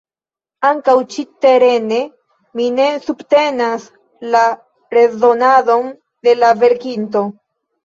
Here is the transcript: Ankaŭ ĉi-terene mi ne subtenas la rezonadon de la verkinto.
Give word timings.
Ankaŭ 0.69 0.93
ĉi-terene 1.15 1.99
mi 2.61 2.65
ne 2.79 2.87
subtenas 3.05 3.87
la 4.37 4.43
rezonadon 4.99 5.95
de 6.29 6.37
la 6.43 6.53
verkinto. 6.67 7.27